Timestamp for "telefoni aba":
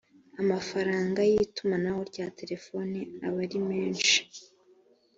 2.39-3.39